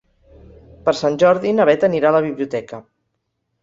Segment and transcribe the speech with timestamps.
[0.87, 2.85] Per Sant Jordi na Bet anirà a la biblioteca.